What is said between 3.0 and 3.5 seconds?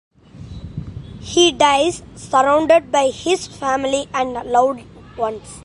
his